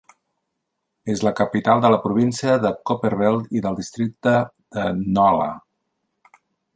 És 1.15 1.19
la 1.27 1.33
capital 1.39 1.83
de 1.83 1.91
la 1.95 1.99
província 2.07 2.55
de 2.65 2.71
Copperbelt 2.91 3.53
i 3.59 3.63
del 3.67 3.79
districte 3.81 4.37
de 4.79 4.87
Ndola. 5.05 5.49